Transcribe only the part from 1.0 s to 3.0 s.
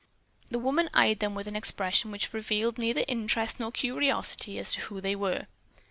them with an expression which revealed